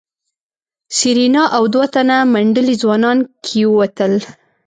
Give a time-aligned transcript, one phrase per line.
[0.97, 4.13] سېرېنا او دوه تنه منډلي ځوانان کېوتل.